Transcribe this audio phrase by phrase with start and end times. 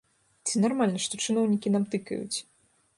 [0.47, 2.37] Ці нармальна, што чыноўнікі нам тыкаюць?